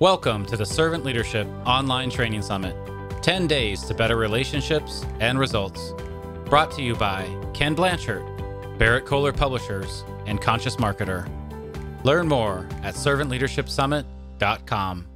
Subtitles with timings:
[0.00, 2.74] Welcome to the Servant Leadership Online Training Summit
[3.22, 5.92] 10 days to better relationships and results.
[6.46, 8.24] Brought to you by Ken Blanchard,
[8.76, 11.28] Berrett-Koehler Publishers, and Conscious Marketer.
[12.02, 15.06] Learn more at servantleadershipsummit.com.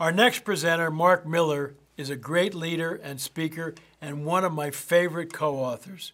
[0.00, 4.70] Our next presenter, Mark Miller, is a great leader and speaker and one of my
[4.70, 6.12] favorite co authors.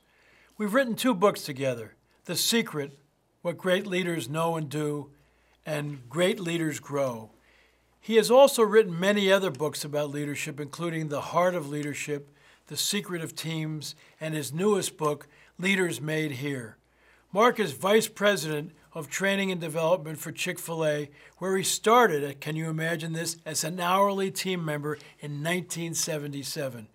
[0.58, 1.94] We've written two books together
[2.24, 2.98] The Secret
[3.42, 5.10] What Great Leaders Know and Do,
[5.66, 7.30] and Great Leaders Grow.
[8.00, 12.30] He has also written many other books about leadership, including The Heart of Leadership,
[12.66, 15.26] The Secret of Teams, and his newest book,
[15.58, 16.76] Leaders Made Here.
[17.32, 22.40] Mark is Vice President of Training and Development for Chick fil A, where he started,
[22.40, 26.88] can you imagine this, as an hourly team member in 1977.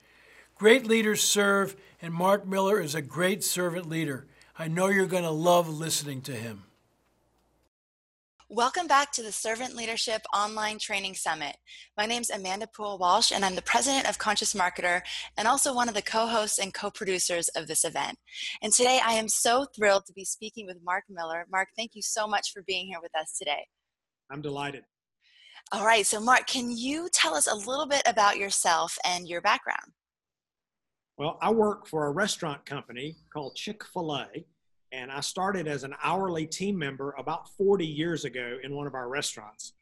[0.55, 4.27] Great leaders serve, and Mark Miller is a great servant leader.
[4.57, 6.63] I know you're going to love listening to him.
[8.51, 11.55] Welcome back to the Servant Leadership Online Training Summit.
[11.95, 15.01] My name is Amanda Poole Walsh, and I'm the president of Conscious Marketer
[15.37, 18.17] and also one of the co hosts and co producers of this event.
[18.63, 21.45] And today I am so thrilled to be speaking with Mark Miller.
[21.51, 23.67] Mark, thank you so much for being here with us today.
[24.31, 24.81] I'm delighted.
[25.71, 29.41] All right, so Mark, can you tell us a little bit about yourself and your
[29.41, 29.93] background?
[31.19, 34.25] Well, I work for a restaurant company called Chick fil A
[34.91, 38.95] and I started as an hourly team member about 40 years ago in one of
[38.95, 39.73] our restaurants.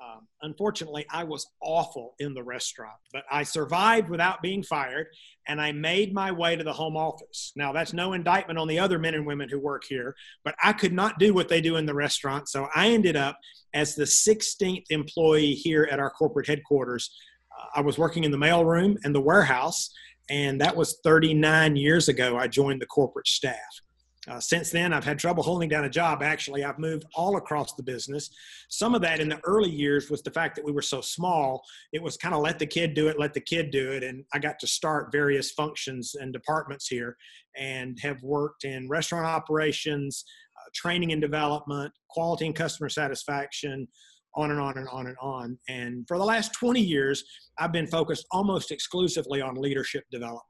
[0.00, 5.08] Um, unfortunately, I was awful in the restaurant, but I survived without being fired
[5.48, 7.52] and I made my way to the home office.
[7.56, 10.14] Now, that's no indictment on the other men and women who work here,
[10.44, 12.48] but I could not do what they do in the restaurant.
[12.48, 13.38] So I ended up
[13.74, 17.10] as the 16th employee here at our corporate headquarters.
[17.58, 19.90] Uh, I was working in the mailroom and the warehouse,
[20.30, 22.36] and that was 39 years ago.
[22.36, 23.80] I joined the corporate staff.
[24.28, 26.22] Uh, since then, I've had trouble holding down a job.
[26.22, 28.30] Actually, I've moved all across the business.
[28.68, 31.62] Some of that in the early years was the fact that we were so small.
[31.92, 34.02] It was kind of let the kid do it, let the kid do it.
[34.02, 37.16] And I got to start various functions and departments here
[37.56, 40.24] and have worked in restaurant operations,
[40.56, 43.88] uh, training and development, quality and customer satisfaction,
[44.34, 45.58] on and on and on and on.
[45.68, 47.24] And for the last 20 years,
[47.58, 50.44] I've been focused almost exclusively on leadership development.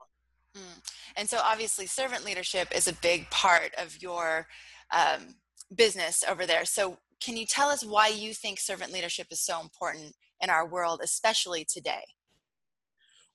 [0.56, 0.97] Mm.
[1.18, 4.46] And so, obviously, servant leadership is a big part of your
[4.92, 5.34] um,
[5.74, 6.64] business over there.
[6.64, 10.66] So, can you tell us why you think servant leadership is so important in our
[10.66, 12.04] world, especially today?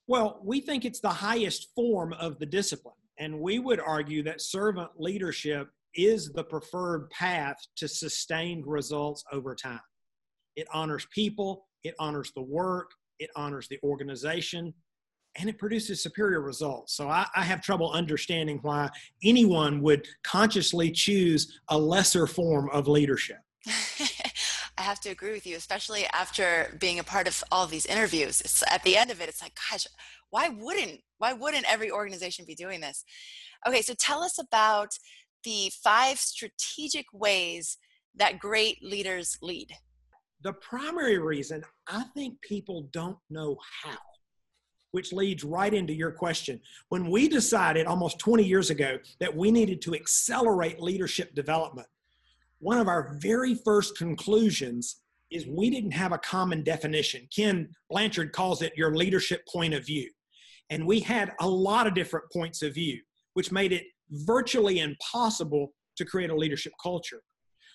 [0.06, 2.94] Well, we think it's the highest form of the discipline.
[3.18, 9.54] And we would argue that servant leadership is the preferred path to sustained results over
[9.54, 9.80] time.
[10.56, 14.72] It honors people, it honors the work, it honors the organization,
[15.36, 16.94] and it produces superior results.
[16.94, 18.88] So I, I, have trouble understanding why
[19.22, 23.38] anyone would consciously choose a lesser form of leadership.
[24.76, 27.86] I have to agree with you, especially after being a part of all of these
[27.86, 28.40] interviews.
[28.40, 29.86] It's, at the end of it, it's like, gosh,
[30.30, 33.04] why wouldn't why wouldn't every organization be doing this?
[33.66, 34.90] Okay, so tell us about
[35.44, 37.78] the five strategic ways
[38.16, 39.68] that great leaders lead.
[40.42, 43.96] The primary reason I think people don't know how
[44.94, 46.60] which leads right into your question.
[46.88, 51.88] When we decided almost 20 years ago that we needed to accelerate leadership development,
[52.60, 55.00] one of our very first conclusions
[55.32, 57.26] is we didn't have a common definition.
[57.34, 60.08] Ken Blanchard calls it your leadership point of view.
[60.70, 63.00] And we had a lot of different points of view,
[63.32, 67.20] which made it virtually impossible to create a leadership culture.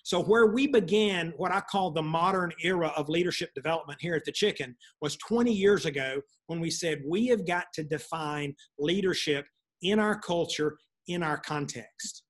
[0.09, 4.25] So, where we began what I call the modern era of leadership development here at
[4.25, 9.45] the Chicken was 20 years ago when we said we have got to define leadership
[9.83, 12.23] in our culture, in our context.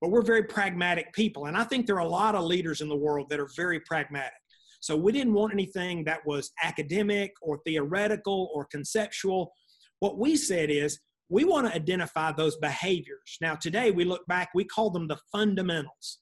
[0.00, 1.44] But we're very pragmatic people.
[1.44, 3.80] And I think there are a lot of leaders in the world that are very
[3.80, 4.32] pragmatic.
[4.80, 9.52] So, we didn't want anything that was academic or theoretical or conceptual.
[10.00, 13.36] What we said is, we want to identify those behaviors.
[13.42, 16.20] Now, today we look back, we call them the fundamentals.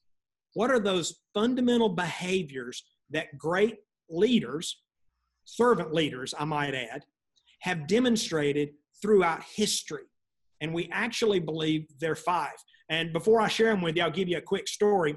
[0.57, 3.75] What are those fundamental behaviors that great
[4.09, 4.81] leaders,
[5.45, 7.05] servant leaders, I might add,
[7.59, 8.69] have demonstrated
[8.99, 10.05] throughout history?
[10.59, 12.55] And we actually believe they're five.
[12.89, 15.15] And before I share them with you, I'll give you a quick story.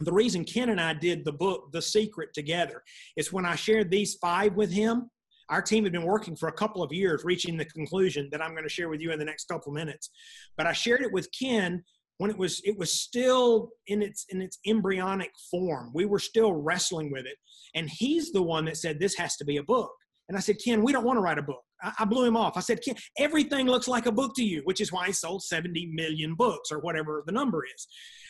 [0.00, 2.82] The reason Ken and I did the book, The Secret, together
[3.16, 5.08] is when I shared these five with him,
[5.48, 8.50] our team had been working for a couple of years, reaching the conclusion that I'm
[8.50, 10.10] going to share with you in the next couple of minutes.
[10.58, 11.82] But I shared it with Ken
[12.18, 16.52] when it was it was still in its in its embryonic form we were still
[16.52, 17.36] wrestling with it
[17.74, 19.90] and he's the one that said this has to be a book
[20.28, 21.62] And I said, Ken, we don't want to write a book.
[21.82, 22.56] I, I blew him off.
[22.56, 25.42] I said, Ken, everything looks like a book to you, which is why he sold
[25.42, 27.86] 70 million books or whatever the number is.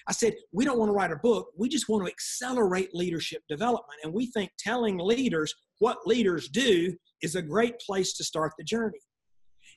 [0.07, 1.49] I said, we don't want to write a book.
[1.57, 3.99] We just want to accelerate leadership development.
[4.05, 8.65] And we think telling leaders what leaders do is a great place to start the
[8.65, 9.01] journey.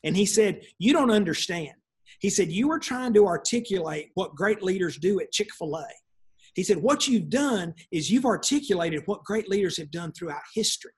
[0.03, 1.73] And he said, You don't understand.
[2.21, 5.85] He said, You were trying to articulate what great leaders do at Chick fil A.
[6.56, 10.94] He said, What you've done is you've articulated what great leaders have done throughout history.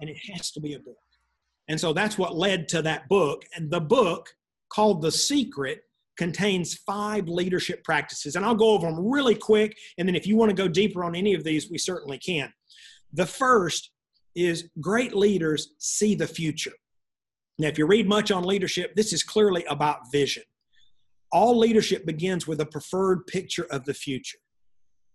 [0.00, 0.96] And it has to be a book.
[1.68, 3.42] And so that's what led to that book.
[3.56, 4.28] And the book
[4.70, 5.80] called The Secret
[6.18, 8.36] contains five leadership practices.
[8.36, 9.76] And I'll go over them really quick.
[9.96, 12.52] And then if you want to go deeper on any of these, we certainly can.
[13.12, 13.92] The first
[14.34, 16.72] is great leaders see the future.
[17.58, 20.44] Now, if you read much on leadership, this is clearly about vision.
[21.32, 24.38] All leadership begins with a preferred picture of the future.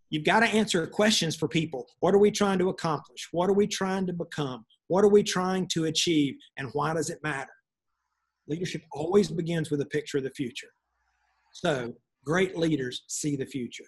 [0.10, 1.88] You've got to answer questions for people.
[2.02, 3.30] What are we trying to accomplish?
[3.32, 4.66] What are we trying to become?
[4.88, 6.36] What are we trying to achieve?
[6.58, 7.50] And why does it matter?
[8.48, 10.68] Leadership always begins with a picture of the future.
[11.54, 11.94] So,
[12.26, 13.86] great leaders see the future.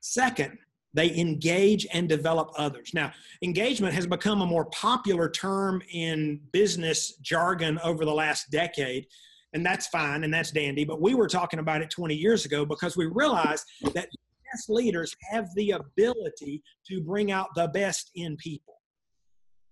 [0.00, 0.58] Second,
[0.94, 2.92] they engage and develop others.
[2.94, 3.12] Now,
[3.42, 9.06] engagement has become a more popular term in business jargon over the last decade,
[9.52, 10.84] and that's fine and that's dandy.
[10.84, 13.64] But we were talking about it 20 years ago because we realized
[13.94, 14.08] that
[14.52, 18.74] best leaders have the ability to bring out the best in people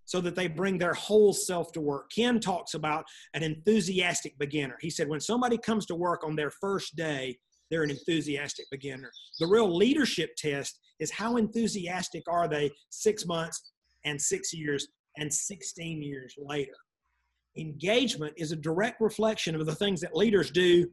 [0.04, 2.10] so that they bring their whole self to work.
[2.14, 3.04] Ken talks about
[3.34, 4.76] an enthusiastic beginner.
[4.80, 7.38] He said, when somebody comes to work on their first day,
[7.70, 9.10] they're an enthusiastic beginner.
[9.40, 13.72] The real leadership test is how enthusiastic are they six months
[14.04, 16.72] and six years and 16 years later.
[17.56, 20.86] Engagement is a direct reflection of the things that leaders do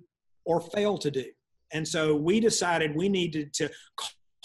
[0.46, 1.26] or fail to do.
[1.74, 3.70] And so we decided we needed to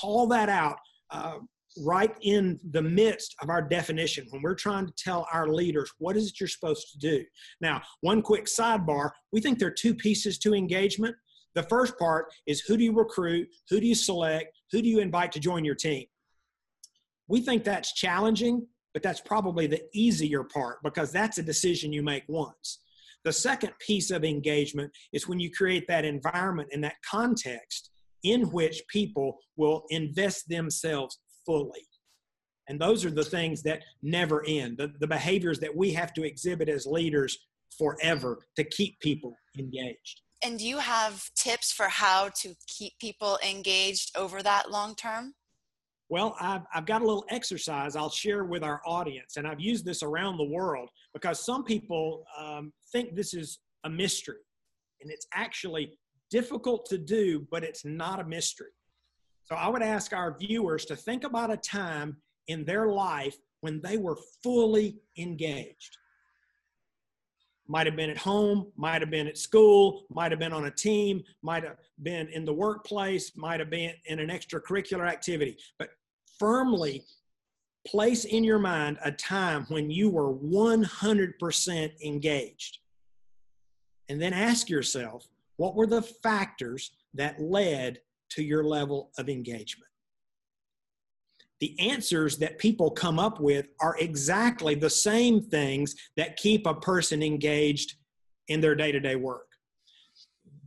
[0.01, 0.77] call that out
[1.11, 1.39] uh,
[1.85, 6.17] right in the midst of our definition when we're trying to tell our leaders what
[6.17, 7.25] is it you're supposed to do.
[7.61, 11.15] Now, one quick sidebar we think there are two pieces to engagement.
[11.59, 13.49] The first part is who do you recruit?
[13.69, 14.57] Who do you select?
[14.71, 16.07] Who do you invite to join your team?
[17.27, 18.65] We think that's challenging,
[18.95, 22.79] but that's probably the easier part because that's a decision you make once.
[23.25, 27.91] The second piece of engagement is when you create that environment and that context
[28.23, 31.89] in which people will invest themselves fully.
[32.69, 36.23] And those are the things that never end, the, the behaviors that we have to
[36.23, 37.37] exhibit as leaders
[37.77, 40.21] forever to keep people engaged.
[40.45, 45.35] And do you have tips for how to keep people engaged over that long term?
[46.11, 49.85] Well, I've, I've got a little exercise I'll share with our audience, and I've used
[49.85, 54.41] this around the world because some people um, think this is a mystery,
[55.03, 55.99] and it's actually
[56.31, 58.71] difficult to do, but it's not a mystery.
[59.45, 62.17] So I would ask our viewers to think about a time
[62.49, 65.99] in their life when they were fully engaged
[67.69, 70.71] might have been at home, might have been at school, might have been on a
[70.71, 75.57] team, might have been in the workplace, might have been in an extracurricular activity.
[75.79, 75.91] But
[76.39, 77.05] firmly
[77.87, 82.79] place in your mind a time when you were 100% engaged.
[84.09, 85.27] And then ask yourself,
[85.57, 87.99] what were the factors that led
[88.31, 89.91] to your level of engagement?
[91.61, 96.75] The answers that people come up with are exactly the same things that keep a
[96.75, 97.97] person engaged
[98.49, 99.47] in their day to day work.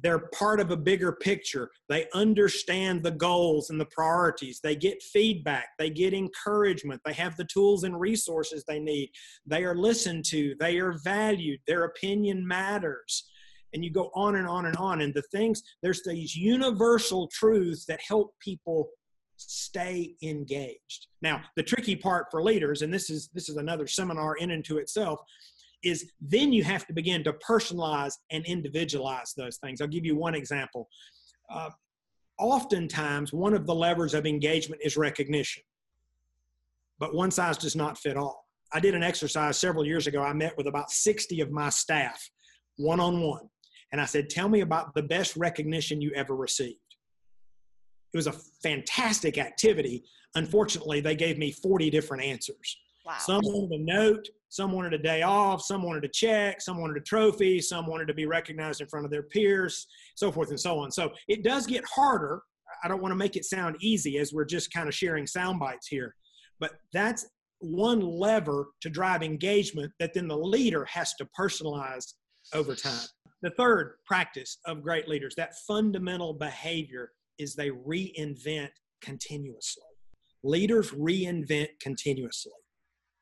[0.03, 1.69] They're part of a bigger picture.
[1.88, 4.59] They understand the goals and the priorities.
[4.61, 5.69] They get feedback.
[5.77, 7.01] They get encouragement.
[7.05, 9.12] They have the tools and resources they need.
[9.45, 10.55] They are listened to.
[10.60, 11.60] They are valued.
[11.67, 13.29] Their opinion matters.
[13.74, 15.01] And you go on and on and on.
[15.01, 18.89] And the things, there's these universal truths that help people
[19.50, 21.07] stay engaged.
[21.21, 24.63] Now, the tricky part for leaders, and this is this is another seminar in and
[24.65, 25.19] to itself,
[25.83, 29.81] is then you have to begin to personalize and individualize those things.
[29.81, 30.88] I'll give you one example.
[31.50, 31.69] Uh,
[32.39, 35.63] oftentimes, one of the levers of engagement is recognition,
[37.00, 38.45] but one size does not fit all.
[38.74, 40.21] I did an exercise several years ago.
[40.21, 42.29] I met with about 60 of my staff
[42.77, 43.50] one on one,
[43.91, 46.79] and I said, Tell me about the best recognition you ever received.
[48.13, 50.03] It was a fantastic activity.
[50.36, 52.77] Unfortunately, they gave me 40 different answers.
[53.06, 53.15] Wow.
[53.20, 56.98] Some wanted a note, some wanted a day off, some wanted a check, some wanted
[56.98, 60.60] a trophy, some wanted to be recognized in front of their peers, so forth and
[60.60, 60.91] so on.
[60.91, 62.41] So it does get harder.
[62.84, 65.60] I don't want to make it sound easy as we're just kind of sharing sound
[65.60, 66.15] bites here,
[66.60, 67.27] but that's
[67.60, 72.13] one lever to drive engagement that then the leader has to personalize
[72.53, 73.06] over time.
[73.41, 78.69] The third practice of great leaders, that fundamental behavior is they reinvent
[79.01, 79.83] continuously.
[80.43, 82.51] Leaders reinvent continuously.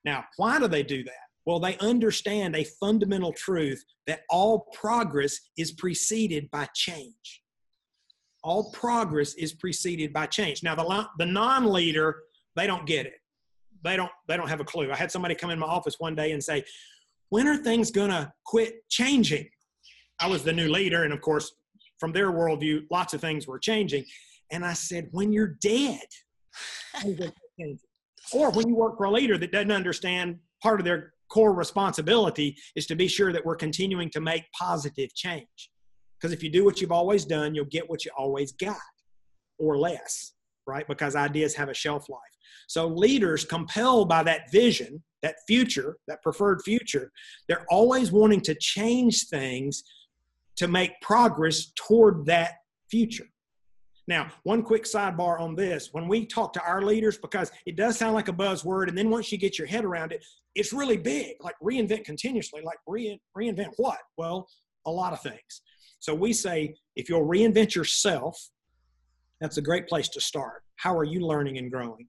[0.05, 1.29] Now, why do they do that?
[1.45, 7.43] Well, they understand a fundamental truth that all progress is preceded by change.
[8.43, 10.63] All progress is preceded by change.
[10.63, 12.17] Now, the, the non leader,
[12.55, 13.15] they don't get it.
[13.83, 14.91] They don't, they don't have a clue.
[14.91, 16.63] I had somebody come in my office one day and say,
[17.29, 19.49] When are things going to quit changing?
[20.19, 21.03] I was the new leader.
[21.03, 21.53] And of course,
[21.99, 24.05] from their worldview, lots of things were changing.
[24.51, 26.01] And I said, When you're dead,
[28.33, 32.57] or when you work for a leader that doesn't understand part of their core responsibility
[32.75, 35.69] is to be sure that we're continuing to make positive change.
[36.19, 38.77] Because if you do what you've always done, you'll get what you always got
[39.57, 40.33] or less,
[40.67, 40.87] right?
[40.87, 42.19] Because ideas have a shelf life.
[42.67, 47.11] So leaders compelled by that vision, that future, that preferred future,
[47.47, 49.83] they're always wanting to change things
[50.59, 52.55] to make progress toward that
[52.91, 53.25] future.
[54.07, 55.89] Now, one quick sidebar on this.
[55.91, 59.09] When we talk to our leaders, because it does sound like a buzzword, and then
[59.09, 60.25] once you get your head around it,
[60.55, 62.61] it's really big, like reinvent continuously.
[62.61, 63.99] Like re- reinvent what?
[64.17, 64.47] Well,
[64.85, 65.61] a lot of things.
[65.99, 68.37] So we say if you'll reinvent yourself,
[69.39, 70.63] that's a great place to start.
[70.75, 72.07] How are you learning and growing?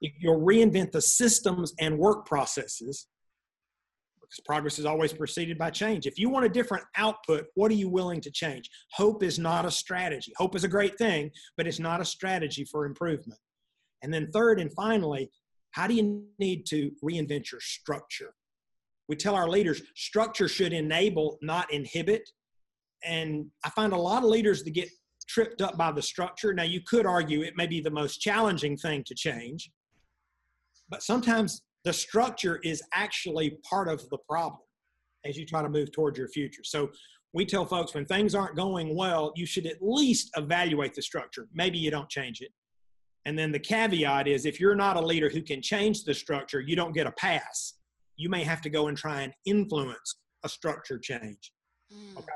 [0.00, 3.06] If you'll reinvent the systems and work processes,
[4.34, 6.06] because progress is always preceded by change.
[6.06, 8.68] If you want a different output, what are you willing to change?
[8.92, 10.32] Hope is not a strategy.
[10.36, 13.38] Hope is a great thing, but it's not a strategy for improvement.
[14.02, 15.30] And then, third and finally,
[15.70, 18.34] how do you need to reinvent your structure?
[19.08, 22.28] We tell our leaders structure should enable, not inhibit.
[23.04, 24.88] And I find a lot of leaders that get
[25.28, 26.52] tripped up by the structure.
[26.54, 29.70] Now, you could argue it may be the most challenging thing to change,
[30.88, 34.60] but sometimes the structure is actually part of the problem
[35.24, 36.62] as you try to move towards your future.
[36.64, 36.90] So
[37.32, 41.48] we tell folks when things aren't going well, you should at least evaluate the structure.
[41.52, 42.50] Maybe you don't change it.
[43.26, 46.60] And then the caveat is if you're not a leader who can change the structure,
[46.60, 47.74] you don't get a pass.
[48.16, 51.52] You may have to go and try and influence a structure change.
[51.92, 52.18] Mm.
[52.18, 52.32] Okay.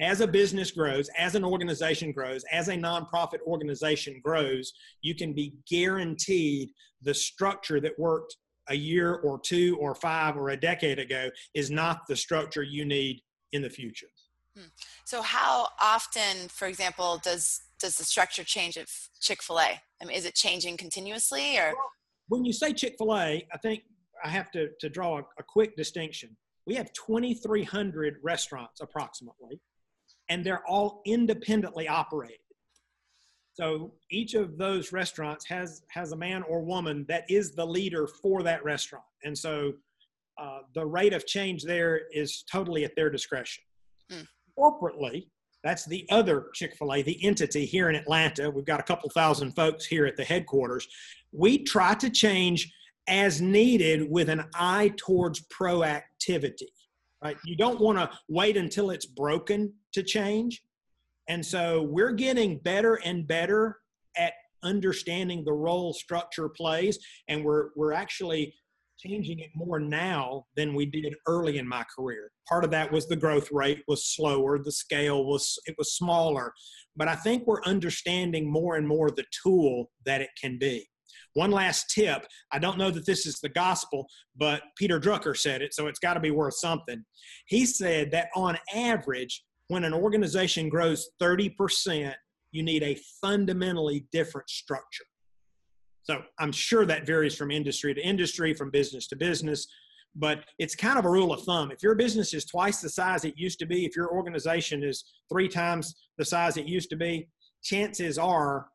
[0.00, 5.32] As a business grows, as an organization grows, as a nonprofit organization grows, you can
[5.32, 6.70] be guaranteed
[7.02, 8.36] the structure that worked
[8.68, 12.84] a year or two or five or a decade ago is not the structure you
[12.84, 13.22] need
[13.52, 14.08] in the future.
[14.56, 14.66] Hmm.
[15.04, 18.86] So, how often, for example, does does the structure change of
[19.20, 19.80] Chick Fil A?
[20.00, 21.74] I mean, is it changing continuously, or
[22.28, 23.82] when you say Chick Fil A, I think
[24.24, 26.36] I have to to draw a, a quick distinction.
[26.66, 29.60] We have 2,300 restaurants approximately,
[30.28, 32.40] and they're all independently operated.
[33.58, 38.06] So each of those restaurants has has a man or woman that is the leader
[38.06, 39.72] for that restaurant, and so
[40.40, 43.64] uh, the rate of change there is totally at their discretion.
[44.12, 44.26] Mm.
[44.56, 45.26] Corporately,
[45.64, 48.48] that's the other Chick Fil A, the entity here in Atlanta.
[48.48, 50.86] We've got a couple thousand folks here at the headquarters.
[51.32, 52.72] We try to change
[53.08, 56.68] as needed with an eye towards proactivity.
[57.24, 57.36] Right?
[57.44, 60.62] You don't want to wait until it's broken to change
[61.28, 63.78] and so we're getting better and better
[64.16, 64.32] at
[64.62, 68.54] understanding the role structure plays, and we're we're actually
[68.98, 72.32] changing it more now than we did early in my career.
[72.48, 76.52] Part of that was the growth rate was slower, the scale was it was smaller,
[76.96, 80.86] but I think we're understanding more and more the tool that it can be.
[81.34, 82.26] One last tip.
[82.52, 84.06] I don't know that this is the gospel,
[84.36, 87.04] but Peter Drucker said it, so it's got to be worth something.
[87.46, 92.12] He said that on average, when an organization grows 30%,
[92.52, 95.04] you need a fundamentally different structure.
[96.02, 99.68] So I'm sure that varies from industry to industry, from business to business,
[100.16, 101.70] but it's kind of a rule of thumb.
[101.70, 105.04] If your business is twice the size it used to be, if your organization is
[105.30, 107.28] three times the size it used to be,
[107.62, 108.68] chances are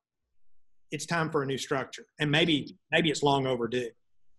[0.92, 2.06] it's time for a new structure.
[2.20, 3.90] And maybe maybe it's long overdue.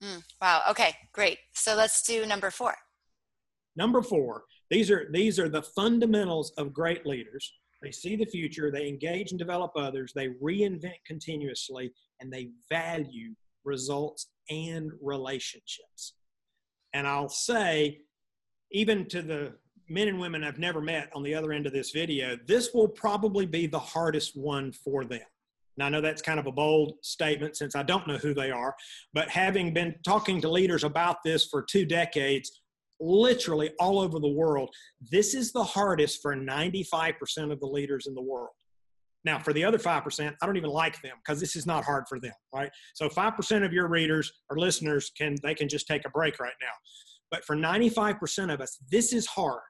[0.00, 0.62] Mm, wow.
[0.70, 1.38] Okay, great.
[1.52, 2.76] So let's do number four.
[3.74, 7.52] Number four these are these are the fundamentals of great leaders.
[7.80, 13.34] They see the future, they engage and develop others, they reinvent continuously, and they value
[13.64, 16.14] results and relationships.
[16.92, 18.00] And I'll say,
[18.72, 19.52] even to the
[19.88, 22.88] men and women I've never met on the other end of this video, this will
[22.88, 25.20] probably be the hardest one for them.
[25.76, 28.50] Now, I know that's kind of a bold statement since I don't know who they
[28.50, 28.74] are,
[29.12, 32.62] but having been talking to leaders about this for two decades,
[33.00, 34.70] literally all over the world.
[35.10, 38.50] This is the hardest for 95% of the leaders in the world.
[39.24, 42.04] Now, for the other 5%, I don't even like them because this is not hard
[42.08, 42.70] for them, right?
[42.94, 46.52] So 5% of your readers or listeners can they can just take a break right
[46.60, 46.72] now.
[47.30, 49.62] But for 95% of us, this is hard.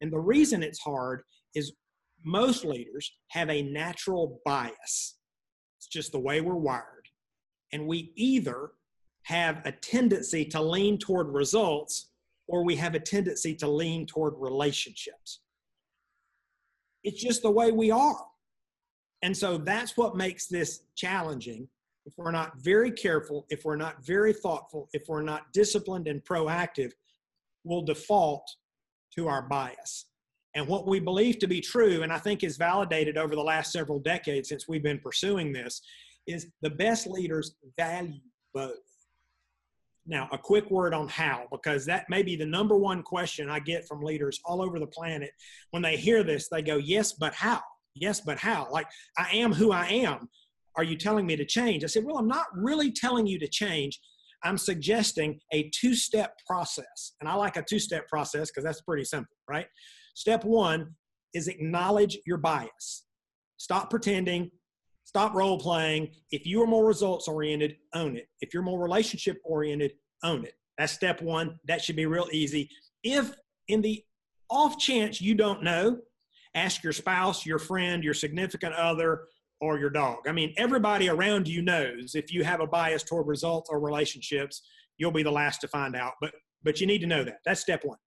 [0.00, 1.22] And the reason it's hard
[1.54, 1.72] is
[2.24, 5.16] most leaders have a natural bias.
[5.78, 7.08] It's just the way we're wired.
[7.72, 8.70] And we either
[9.24, 12.11] have a tendency to lean toward results
[12.48, 15.40] or we have a tendency to lean toward relationships.
[17.04, 18.24] It's just the way we are.
[19.22, 21.68] And so that's what makes this challenging.
[22.04, 26.22] If we're not very careful, if we're not very thoughtful, if we're not disciplined and
[26.24, 26.90] proactive,
[27.64, 28.48] we'll default
[29.14, 30.06] to our bias.
[30.54, 33.72] And what we believe to be true, and I think is validated over the last
[33.72, 35.80] several decades since we've been pursuing this,
[36.26, 38.20] is the best leaders value
[38.52, 38.76] both.
[40.06, 43.60] Now, a quick word on how, because that may be the number one question I
[43.60, 45.30] get from leaders all over the planet.
[45.70, 47.60] When they hear this, they go, Yes, but how?
[47.94, 48.68] Yes, but how?
[48.70, 50.28] Like, I am who I am.
[50.76, 51.84] Are you telling me to change?
[51.84, 54.00] I said, Well, I'm not really telling you to change.
[54.44, 57.12] I'm suggesting a two step process.
[57.20, 59.66] And I like a two step process because that's pretty simple, right?
[60.14, 60.94] Step one
[61.32, 63.04] is acknowledge your bias.
[63.56, 64.50] Stop pretending,
[65.12, 66.08] stop role playing.
[66.30, 68.28] If you are more results oriented, own it.
[68.40, 69.92] If you're more relationship oriented,
[70.24, 70.54] own it.
[70.78, 71.58] That's step one.
[71.66, 72.70] That should be real easy.
[73.04, 73.30] If
[73.68, 74.02] in the
[74.48, 75.98] off chance you don't know,
[76.54, 79.24] ask your spouse, your friend, your significant other,
[79.60, 80.20] or your dog.
[80.26, 84.62] I mean, everybody around you knows if you have a bias toward results or relationships,
[84.96, 86.14] you'll be the last to find out.
[86.22, 86.32] But
[86.64, 87.40] but you need to know that.
[87.44, 87.98] That's step one.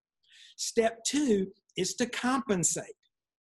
[0.57, 2.95] Step two is to compensate.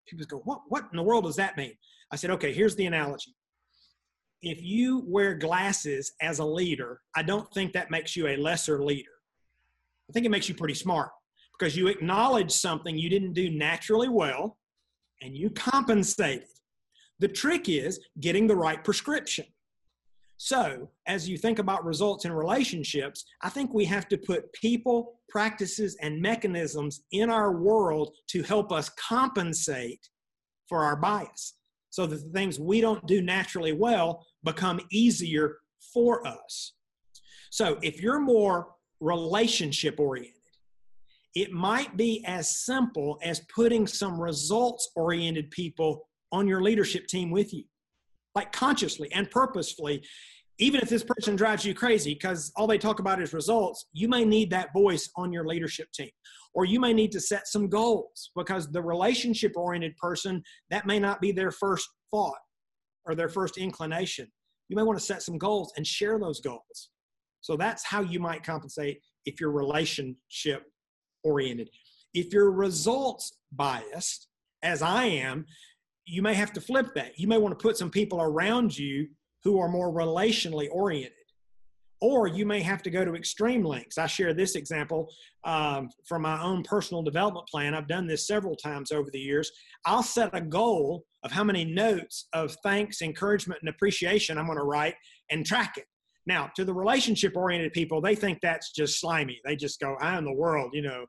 [0.06, 1.72] People go, what, what in the world does that mean?
[2.12, 3.34] I said, okay, here's the analogy.
[4.44, 8.84] If you wear glasses as a leader, I don't think that makes you a lesser
[8.84, 9.10] leader.
[10.08, 11.10] I think it makes you pretty smart
[11.58, 14.58] because you acknowledge something you didn't do naturally well
[15.22, 16.48] and you compensated.
[17.20, 19.46] The trick is getting the right prescription.
[20.36, 25.20] So, as you think about results in relationships, I think we have to put people,
[25.30, 30.06] practices, and mechanisms in our world to help us compensate
[30.68, 31.54] for our bias
[31.94, 35.58] so that the things we don't do naturally well become easier
[35.92, 36.74] for us.
[37.50, 38.68] So, if you're more
[39.00, 40.34] relationship oriented,
[41.34, 47.30] it might be as simple as putting some results oriented people on your leadership team
[47.30, 47.64] with you
[48.34, 50.04] like consciously and purposefully
[50.58, 54.08] even if this person drives you crazy because all they talk about is results you
[54.08, 56.10] may need that voice on your leadership team
[56.54, 60.98] or you may need to set some goals because the relationship oriented person that may
[60.98, 62.38] not be their first thought
[63.06, 64.26] or their first inclination
[64.68, 66.90] you may want to set some goals and share those goals
[67.40, 70.64] so that's how you might compensate if you're relationship
[71.22, 71.68] oriented
[72.12, 74.28] if you're results biased
[74.62, 75.44] as i am
[76.06, 77.18] you may have to flip that.
[77.18, 79.08] You may want to put some people around you
[79.42, 81.12] who are more relationally oriented.
[82.06, 83.96] Or you may have to go to extreme lengths.
[83.96, 85.08] I share this example
[85.44, 87.74] um, from my own personal development plan.
[87.74, 89.50] I've done this several times over the years.
[89.86, 94.58] I'll set a goal of how many notes of thanks, encouragement, and appreciation I'm going
[94.58, 94.96] to write
[95.30, 95.86] and track it.
[96.26, 99.40] Now, to the relationship oriented people, they think that's just slimy.
[99.42, 101.06] They just go, I am the world, you know,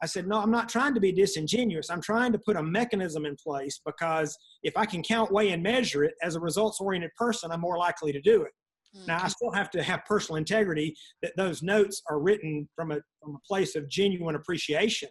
[0.00, 1.90] I said, no, I'm not trying to be disingenuous.
[1.90, 5.60] I'm trying to put a mechanism in place because if I can count, weigh, and
[5.60, 8.52] measure it as a results oriented person, I'm more likely to do it.
[8.96, 9.06] Mm-hmm.
[9.06, 13.00] Now, I still have to have personal integrity that those notes are written from a,
[13.22, 15.10] from a place of genuine appreciation.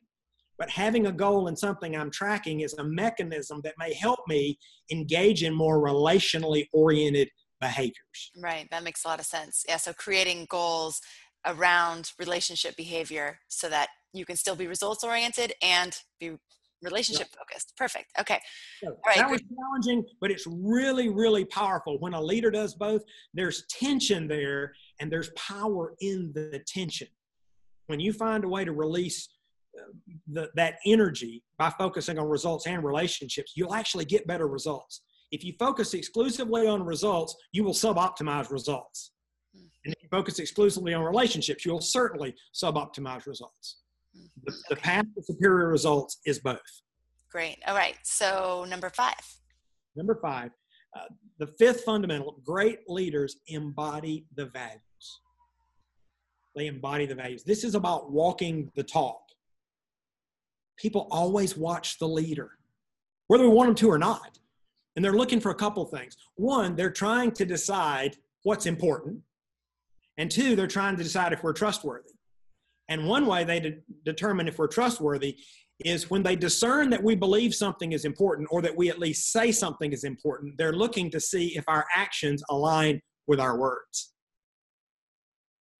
[0.58, 4.58] But having a goal and something I'm tracking is a mechanism that may help me
[4.92, 7.30] engage in more relationally oriented
[7.62, 8.32] behaviors.
[8.36, 8.68] Right.
[8.72, 9.63] That makes a lot of sense.
[9.68, 9.78] Yeah.
[9.78, 11.00] So creating goals
[11.46, 16.32] around relationship behavior so that you can still be results oriented and be
[16.82, 17.74] relationship focused.
[17.78, 18.12] Perfect.
[18.20, 18.40] Okay.
[18.84, 19.18] All right.
[19.18, 21.98] That was challenging, but it's really, really powerful.
[22.00, 27.08] When a leader does both, there's tension there and there's power in the tension.
[27.88, 29.30] When you find a way to release
[29.78, 29.92] uh,
[30.32, 35.02] the, that energy by focusing on results and relationships, you'll actually get better results.
[35.32, 39.12] If you focus exclusively on results, you will sub optimize results.
[39.56, 39.66] Hmm.
[39.86, 43.78] And if you focus exclusively on relationships, you'll certainly sub optimize results.
[44.45, 46.60] The, the path to superior results is both.
[47.32, 47.58] Great.
[47.67, 47.97] All right.
[48.03, 49.13] So, number five.
[49.95, 50.51] Number five,
[50.95, 51.06] uh,
[51.39, 54.82] the fifth fundamental great leaders embody the values.
[56.56, 57.43] They embody the values.
[57.43, 59.21] This is about walking the talk.
[60.77, 62.51] People always watch the leader,
[63.27, 64.39] whether we want them to or not.
[64.95, 66.17] And they're looking for a couple things.
[66.36, 69.21] One, they're trying to decide what's important.
[70.17, 72.10] And two, they're trying to decide if we're trustworthy.
[72.89, 75.38] And one way they de- determine if we're trustworthy
[75.86, 79.32] is when they discern that we believe something is important or that we at least
[79.32, 84.13] say something is important, they're looking to see if our actions align with our words.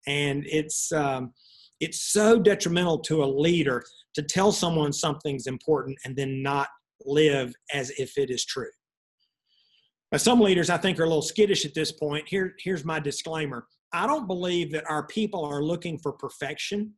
[0.06, 1.34] And it's, um,
[1.80, 6.68] it's so detrimental to a leader to tell someone something's important and then not
[7.06, 8.70] live as if it is true.
[10.12, 12.28] Now, some leaders I think are a little skittish at this point.
[12.28, 16.94] Here, here's my disclaimer I don't believe that our people are looking for perfection.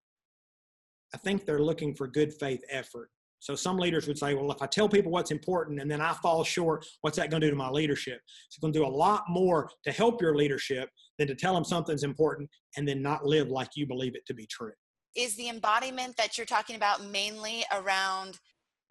[1.14, 3.10] I think they're looking for good faith effort.
[3.40, 6.14] So some leaders would say, well, if I tell people what's important and then I
[6.14, 8.20] fall short, what's that going to do to my leadership?
[8.48, 11.64] It's going to do a lot more to help your leadership than to tell them
[11.64, 14.74] something's important and then not live like you believe it to be true.
[15.16, 18.38] Is the embodiment that you're talking about mainly around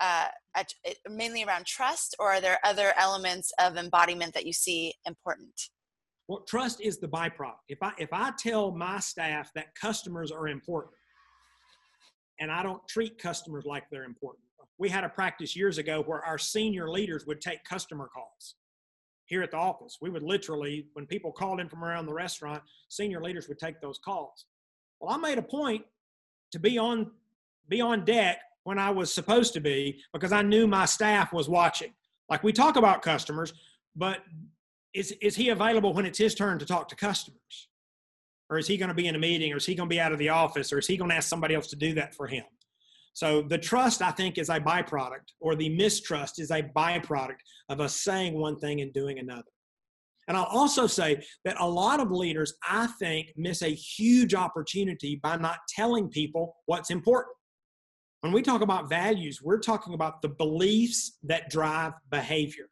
[0.01, 0.27] uh,
[1.11, 5.53] mainly around trust, or are there other elements of embodiment that you see important?
[6.29, 7.65] Well, trust is the byproduct.
[7.69, 10.95] If I if I tell my staff that customers are important,
[12.39, 14.45] and I don't treat customers like they're important.
[14.79, 18.55] We had a practice years ago where our senior leaders would take customer calls
[19.25, 19.99] here at the office.
[20.01, 23.81] We would literally, when people called in from around the restaurant, senior leaders would take
[23.81, 24.47] those calls.
[25.01, 25.85] Well, I made a point
[26.53, 27.11] to be on
[27.69, 31.49] be on deck when I was supposed to be because I knew my staff was
[31.49, 31.93] watching.
[32.29, 33.55] Like we talk about customers,
[33.97, 34.21] but
[34.95, 37.69] is is he available when it's his turn to talk to customers?
[38.51, 40.01] or is he going to be in a meeting or is he going to be
[40.01, 42.15] out of the office or is he going to ask somebody else to do that
[42.15, 42.45] for him?
[43.13, 47.81] So the trust i think is a byproduct or the mistrust is a byproduct of
[47.81, 49.51] us saying one thing and doing another.
[50.29, 55.17] And i'll also say that a lot of leaders i think miss a huge opportunity
[55.23, 57.35] by not telling people what's important.
[58.21, 62.69] When we talk about values we're talking about the beliefs that drive behavior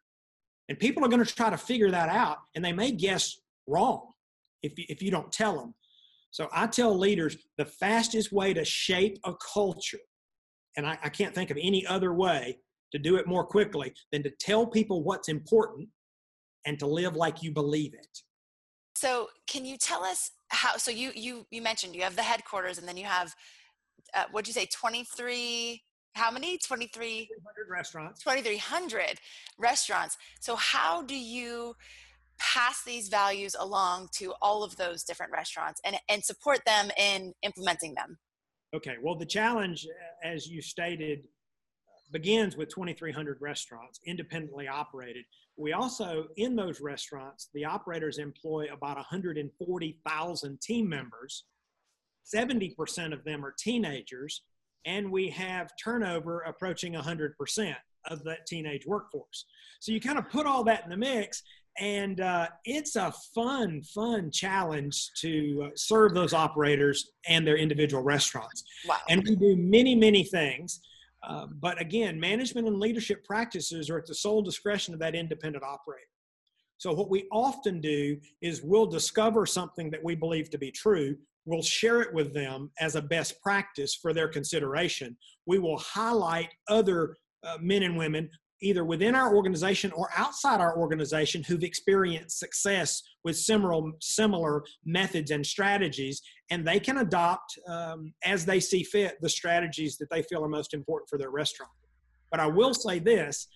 [0.69, 4.11] and people are going to try to figure that out and they may guess wrong
[4.63, 5.73] if you, if you don't tell them.
[6.31, 9.99] So I tell leaders the fastest way to shape a culture,
[10.75, 12.59] and I, I can't think of any other way
[12.91, 15.89] to do it more quickly than to tell people what's important
[16.65, 18.21] and to live like you believe it.
[18.95, 20.77] So can you tell us how?
[20.77, 23.33] So you you you mentioned you have the headquarters, and then you have
[24.13, 24.67] uh, what'd you say?
[24.73, 25.83] Twenty three.
[26.17, 26.57] How many?
[26.57, 27.29] 23
[27.69, 28.23] restaurants.
[28.23, 29.19] 2300
[29.59, 30.17] restaurants.
[30.39, 31.75] So how do you
[32.39, 37.33] pass these values along to all of those different restaurants and, and support them in
[37.43, 38.17] implementing them?
[38.75, 39.87] Okay, well, the challenge,
[40.23, 41.23] as you stated,
[42.11, 45.23] begins with 2,300 restaurants independently operated.
[45.55, 51.43] We also, in those restaurants, the operators employ about 140,000 team members.
[52.33, 54.41] 70% of them are teenagers,
[54.85, 57.75] and we have turnover approaching 100%
[58.09, 59.45] of that teenage workforce.
[59.79, 61.43] So you kind of put all that in the mix,
[61.79, 68.01] and uh, it's a fun, fun challenge to uh, serve those operators and their individual
[68.01, 68.63] restaurants.
[68.87, 68.97] Wow.
[69.09, 70.79] And we do many, many things.
[71.27, 75.63] Uh, but again, management and leadership practices are at the sole discretion of that independent
[75.63, 76.07] operator.
[76.77, 81.17] So, what we often do is we'll discover something that we believe to be true.
[81.47, 85.15] We'll share it with them as a best practice for their consideration.
[85.45, 88.29] We will highlight other uh, men and women
[88.61, 95.31] either within our organization or outside our organization who've experienced success with similar similar methods
[95.31, 100.23] and strategies and they can adopt um, as they see fit the strategies that they
[100.23, 101.71] feel are most important for their restaurant
[102.31, 103.47] but i will say this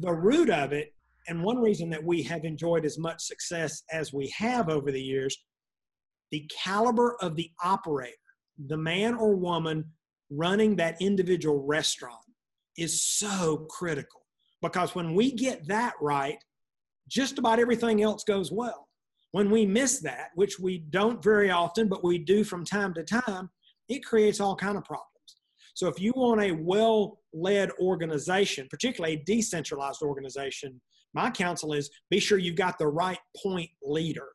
[0.00, 0.94] the root of it
[1.26, 5.02] and one reason that we have enjoyed as much success as we have over the
[5.02, 5.36] years
[6.30, 8.14] the caliber of the operator
[8.66, 9.84] the man or woman
[10.30, 12.18] running that individual restaurant
[12.76, 14.20] is so critical
[14.62, 16.38] because when we get that right,
[17.08, 18.88] just about everything else goes well.
[19.32, 23.04] When we miss that, which we don't very often, but we do from time to
[23.04, 23.50] time,
[23.88, 25.06] it creates all kind of problems.
[25.74, 30.80] So if you want a well-led organization, particularly a decentralized organization,
[31.14, 34.28] my counsel is be sure you've got the right point leader.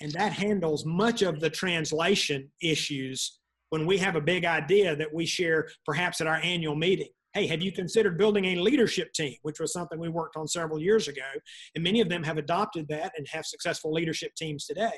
[0.00, 3.38] And that handles much of the translation issues
[3.70, 7.48] when we have a big idea that we share perhaps at our annual meeting hey,
[7.48, 11.08] have you considered building a leadership team, which was something we worked on several years
[11.08, 11.26] ago.
[11.74, 14.92] And many of them have adopted that and have successful leadership teams today.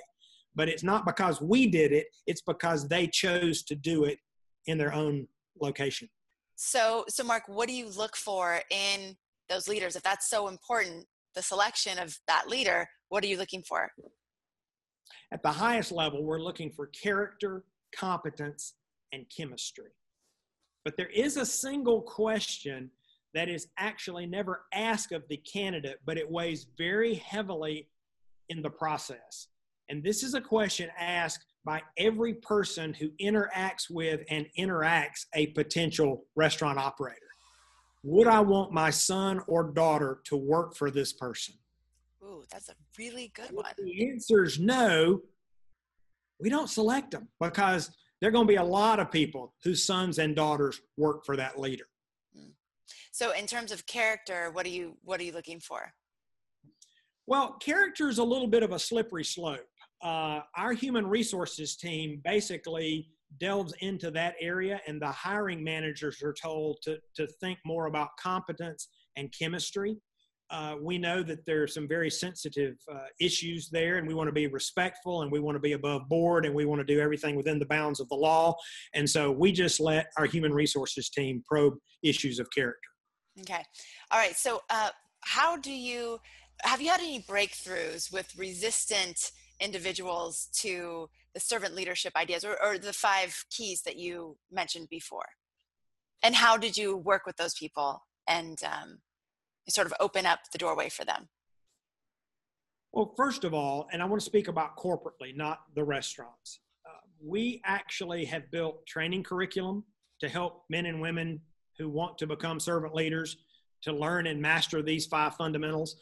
[0.54, 4.18] But it's not because we did it, it's because they chose to do it
[4.66, 5.26] in their own
[5.60, 6.08] location.
[6.56, 9.16] So, so Mark, what do you look for in
[9.48, 9.96] those leaders?
[9.96, 13.90] If that's so important, the selection of that leader, what are you looking for?
[15.32, 17.64] At the highest level, we're looking for character,
[17.94, 18.74] competence,
[19.12, 19.90] and chemistry.
[20.84, 22.90] But there is a single question
[23.34, 27.88] that is actually never asked of the candidate, but it weighs very heavily
[28.48, 29.48] in the process.
[29.88, 35.48] And this is a question asked by every person who interacts with and interacts a
[35.48, 37.20] potential restaurant operator.
[38.04, 41.56] Would I want my son or daughter to work for this person?
[42.26, 43.66] Ooh, that's a really good one.
[43.78, 45.20] If the answer is no.
[46.40, 49.84] We don't select them because there are going to be a lot of people whose
[49.84, 51.86] sons and daughters work for that leader.
[52.34, 52.50] Hmm.
[53.12, 55.92] So, in terms of character, what are you what are you looking for?
[57.26, 59.66] Well, character is a little bit of a slippery slope.
[60.02, 63.08] Uh, our human resources team basically
[63.40, 68.10] delves into that area, and the hiring managers are told to, to think more about
[68.20, 69.96] competence and chemistry.
[70.50, 74.28] Uh, we know that there are some very sensitive uh, issues there, and we want
[74.28, 77.00] to be respectful and we want to be above board and we want to do
[77.00, 78.54] everything within the bounds of the law.
[78.94, 82.88] And so we just let our human resources team probe issues of character.
[83.40, 83.62] Okay.
[84.10, 84.36] All right.
[84.36, 86.20] So, uh, how do you
[86.62, 92.78] have you had any breakthroughs with resistant individuals to the servant leadership ideas or, or
[92.78, 95.26] the five keys that you mentioned before?
[96.22, 98.98] And how did you work with those people and um,
[99.68, 101.28] sort of open up the doorway for them?
[102.92, 106.60] Well, first of all, and I want to speak about corporately, not the restaurants.
[106.86, 109.84] Uh, we actually have built training curriculum
[110.20, 111.40] to help men and women
[111.78, 113.36] who want to become servant leaders
[113.82, 115.96] to learn and master these five fundamentals.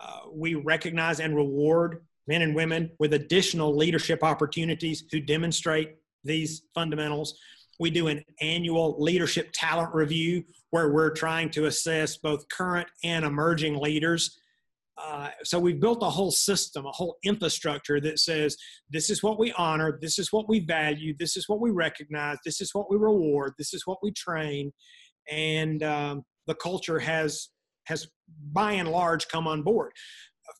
[0.00, 6.62] Uh, we recognize and reward men and women with additional leadership opportunities who demonstrate these
[6.74, 7.38] fundamentals.
[7.78, 13.24] We do an annual leadership talent review where we're trying to assess both current and
[13.24, 14.38] emerging leaders.
[15.00, 18.56] Uh, so we've built a whole system, a whole infrastructure that says
[18.90, 22.36] this is what we honor, this is what we value, this is what we recognize,
[22.44, 24.72] this is what we reward, this is what we train,
[25.30, 27.50] and um, the culture has
[27.84, 28.08] has
[28.52, 29.92] by and large come on board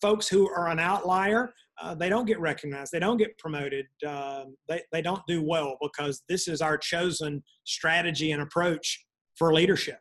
[0.01, 4.45] folks who are an outlier, uh, they don't get recognized, they don't get promoted, uh,
[4.69, 9.05] they, they don't do well because this is our chosen strategy and approach
[9.37, 9.99] for leadership.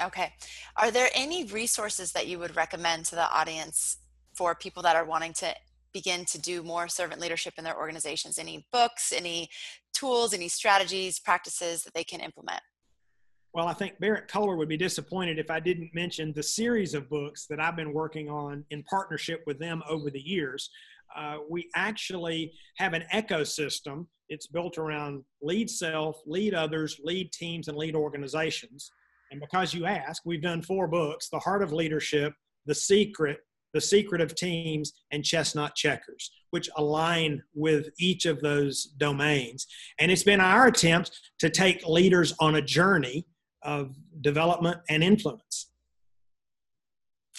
[0.00, 0.32] Okay.
[0.76, 3.98] Are there any resources that you would recommend to the audience
[4.34, 5.54] for people that are wanting to
[5.92, 8.38] begin to do more servant leadership in their organizations?
[8.38, 9.48] Any books, any
[9.94, 12.62] tools, any strategies, practices that they can implement?
[13.54, 17.46] Well, I think Berrett-Koehler would be disappointed if I didn't mention the series of books
[17.48, 20.70] that I've been working on in partnership with them over the years.
[21.14, 24.06] Uh, we actually have an ecosystem.
[24.30, 28.90] It's built around lead self, lead others, lead teams, and lead organizations.
[29.30, 32.32] And because you ask, we've done four books The Heart of Leadership,
[32.64, 33.40] The Secret,
[33.74, 39.66] The Secret of Teams, and Chess Not Checkers, which align with each of those domains.
[39.98, 41.10] And it's been our attempt
[41.40, 43.26] to take leaders on a journey
[43.62, 45.68] of development and influence.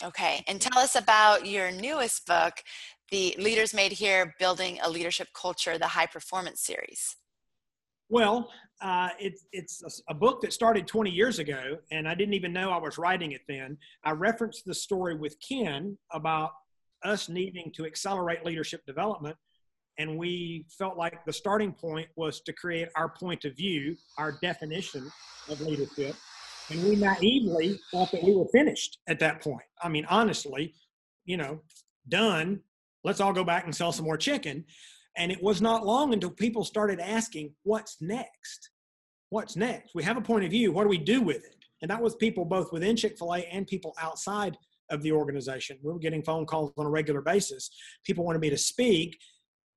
[0.04, 2.64] Okay, and tell us about your newest book,
[3.12, 7.16] The Leaders Made Here Building a Leadership Culture, the High Performance Series.
[8.10, 8.50] Well,
[8.82, 12.52] uh, it, it's a, a, book that started 20 years ago, and I didn't even
[12.52, 13.78] know I was writing it then.
[14.04, 16.52] I referenced the story with Ken about
[17.04, 19.38] us needing to accelerate leadership development,
[19.98, 24.34] and we felt like the starting point was to create our point of view, our
[24.42, 25.12] definition
[25.50, 26.16] of leadership.
[26.70, 29.66] And we naively thought that we were finished at that point.
[29.82, 30.74] I mean, honestly,
[31.26, 31.60] you know,
[32.08, 32.62] done.
[33.04, 34.66] Let's all go back and sell some more chicken.
[35.18, 38.70] And it was not long until people started asking, what's next?
[39.30, 39.94] What's next?
[39.94, 40.72] We have a point of view.
[40.72, 41.56] What do we do with it?
[41.82, 44.58] And that was people both within Chick fil A and people outside
[44.90, 45.78] of the organization.
[45.84, 47.70] We were getting phone calls on a regular basis.
[48.06, 49.18] People wanted me to speak,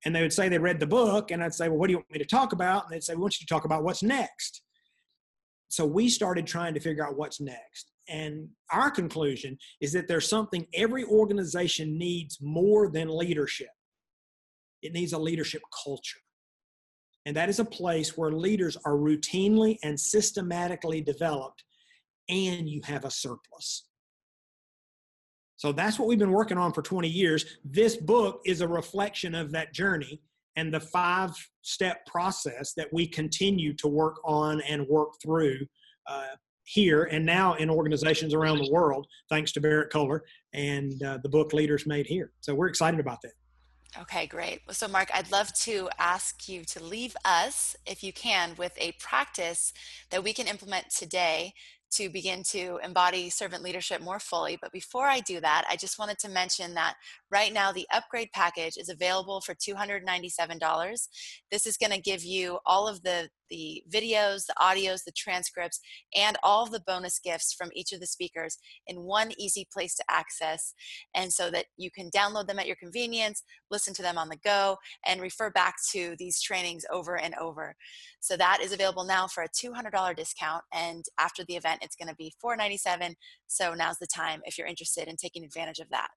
[0.07, 1.99] and they would say they read the book, and I'd say, Well, what do you
[1.99, 2.85] want me to talk about?
[2.85, 4.63] And they'd say, We want you to talk about what's next
[5.69, 7.93] so we started trying to figure out what's next.
[8.09, 13.69] And our conclusion is that there's something every organization needs more than leadership.
[14.83, 16.21] It needs a leadership culture.
[17.25, 21.65] And that is a place where leaders are routinely and systematically developed,
[22.29, 23.89] and you have a surplus.
[25.57, 27.59] So that's what we've been working on for 20 years.
[27.65, 30.21] This book is a reflection of that journey
[30.57, 35.67] and the five step process that we continue to work on and work through
[36.07, 36.29] uh,
[36.65, 40.21] here and now in organizations around the world, thanks to Berrett-Koehler
[40.53, 42.33] and uh, the book Leaders Made Here.
[42.41, 43.33] So we're excited about that.
[44.01, 44.61] Okay, great.
[44.73, 48.93] So, Mark, I'd love to ask you to leave us, if you can, with a
[48.99, 49.73] practice
[50.11, 51.55] that we can implement today
[51.93, 54.59] to begin to embody servant leadership more fully.
[54.61, 56.95] But before I do that, I just wanted to mention that
[57.31, 61.09] right now the upgrade package is available for $297.
[61.51, 65.81] This is going to give you all of the the videos, the audios, the transcripts,
[66.17, 70.05] and all the bonus gifts from each of the speakers in one easy place to
[70.11, 70.75] access.
[71.15, 74.39] And so that you can download them at your convenience, listen to them on the
[74.45, 77.75] go, and refer back to these trainings over and over.
[78.21, 80.63] So that is available now for a $200 discount.
[80.73, 83.15] And after the event, it's going to be 497.
[83.47, 86.09] So now's the time if you're interested in taking advantage of that.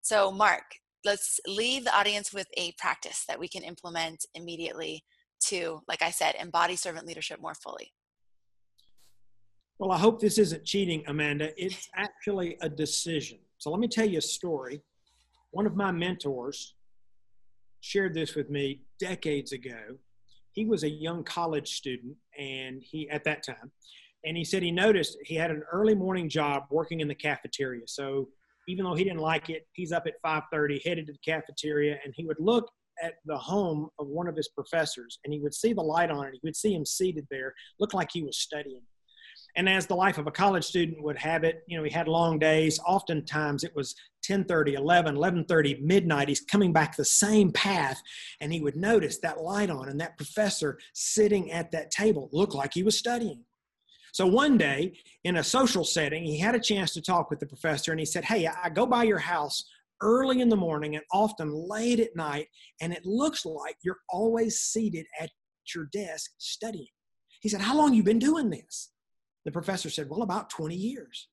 [0.00, 0.64] So, Mark,
[1.04, 5.04] let's leave the audience with a practice that we can implement immediately
[5.48, 7.92] to, like I said, embody servant leadership more fully?
[9.78, 11.50] Well, I hope this isn't cheating, Amanda.
[11.62, 13.38] It's actually a decision.
[13.58, 14.82] So let me tell you a story.
[15.50, 16.74] One of my mentors
[17.80, 19.98] shared this with me decades ago.
[20.54, 23.72] he was a young college student, and he at that time,
[24.24, 27.82] and he said he noticed he had an early morning job working in the cafeteria.
[27.86, 28.28] So
[28.68, 32.14] even though he didn't like it, he's up at 5:30, headed to the cafeteria, and
[32.16, 32.70] he would look
[33.02, 36.26] at the home of one of his professors, and he would see the light on
[36.26, 36.34] it.
[36.34, 38.82] He would see him seated there, looked like he was studying.
[39.56, 42.08] And as the life of a college student would have it, you know, he had
[42.08, 42.80] long days.
[42.86, 46.28] Oftentimes it was 10:30, 11, 11:30, midnight.
[46.28, 48.00] He's coming back the same path,
[48.40, 52.54] and he would notice that light on and that professor sitting at that table looked
[52.54, 53.44] like he was studying.
[54.12, 54.92] So one day
[55.24, 58.06] in a social setting, he had a chance to talk with the professor, and he
[58.06, 59.64] said, "Hey, I go by your house
[60.04, 62.46] early in the morning and often late at night,
[62.80, 65.30] and it looks like you're always seated at
[65.74, 66.86] your desk studying."
[67.40, 68.92] He said, "How long you been doing this?"
[69.44, 71.28] The professor said, Well, about 20 years.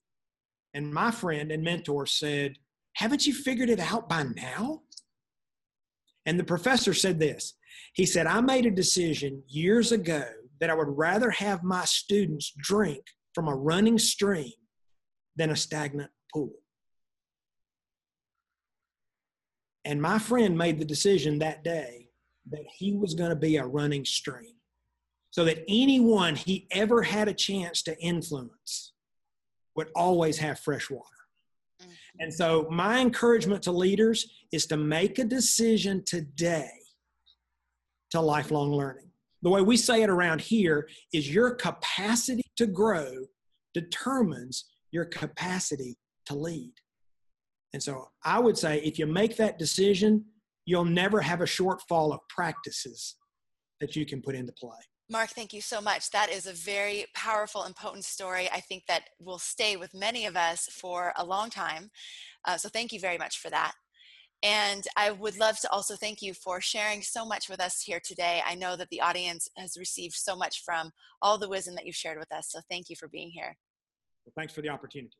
[0.73, 2.57] And my friend and mentor said,
[2.95, 4.81] Haven't you figured it out by now?
[6.25, 7.53] And the professor said this
[7.93, 10.25] He said, I made a decision years ago
[10.60, 13.01] that I would rather have my students drink
[13.34, 14.53] from a running stream
[15.36, 16.51] than a stagnant pool.
[19.85, 22.07] And my friend made the decision that day
[22.49, 24.55] that he was going to be a running stream
[25.31, 28.93] so that anyone he ever had a chance to influence
[29.75, 31.05] would always have fresh water.
[31.81, 31.91] Mm-hmm.
[32.19, 36.71] And so, my encouragement to leaders is to make a decision today
[38.11, 39.09] to lifelong learning.
[39.41, 43.25] The way we say it around here is your capacity to grow
[43.73, 46.73] determines your capacity to lead.
[47.73, 50.25] And so, I would say if you make that decision,
[50.65, 53.15] you'll never have a shortfall of practices
[53.79, 54.77] that you can put into play.
[55.10, 56.10] Mark, thank you so much.
[56.12, 58.49] That is a very powerful and potent story.
[58.49, 61.89] I think that will stay with many of us for a long time.
[62.45, 63.73] Uh, so, thank you very much for that.
[64.43, 68.01] And I would love to also thank you for sharing so much with us here
[68.03, 68.41] today.
[68.45, 71.95] I know that the audience has received so much from all the wisdom that you've
[71.95, 72.49] shared with us.
[72.49, 73.57] So, thank you for being here.
[74.25, 75.15] Well, thanks for the opportunity.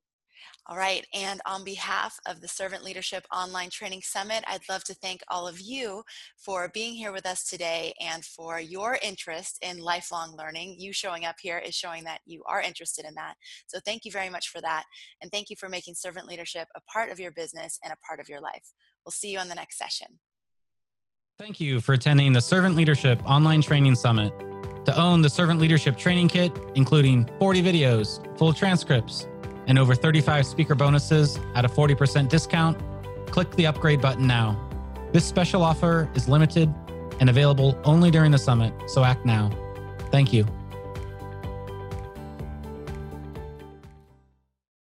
[0.68, 1.06] All right.
[1.14, 5.48] And on behalf of the Servant Leadership Online Training Summit, I'd love to thank all
[5.48, 6.04] of you
[6.38, 10.76] for being here with us today and for your interest in lifelong learning.
[10.78, 13.36] You showing up here is showing that you are interested in that.
[13.68, 14.84] So thank you very much for that.
[15.22, 18.20] And thank you for making servant leadership a part of your business and a part
[18.20, 18.72] of your life.
[19.06, 20.20] We'll see you on the next session.
[21.40, 24.32] Thank you for attending the Servant Leadership Online Training Summit.
[24.86, 29.28] To own the Servant Leadership Training Kit, including 40 videos, full transcripts,
[29.67, 32.80] and over 35 speaker bonuses at a 40% discount,
[33.28, 34.60] click the upgrade button now.
[35.12, 36.74] This special offer is limited
[37.19, 39.50] and available only during the summit, so act now.
[40.12, 40.45] Thank you.